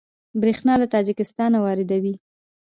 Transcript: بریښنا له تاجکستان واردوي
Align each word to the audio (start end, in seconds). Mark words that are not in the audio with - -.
بریښنا 0.39 0.73
له 0.81 0.87
تاجکستان 0.93 1.51
واردوي 1.57 2.13